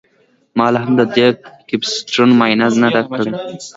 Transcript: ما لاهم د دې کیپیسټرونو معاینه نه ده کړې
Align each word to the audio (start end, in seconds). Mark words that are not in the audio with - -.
ما 0.57 0.67
لاهم 0.73 0.93
د 0.99 1.03
دې 1.15 1.27
کیپیسټرونو 1.69 2.33
معاینه 2.39 2.67
نه 2.83 2.89
ده 2.93 3.01
کړې 3.15 3.31